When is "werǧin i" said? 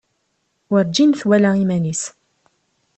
0.71-1.17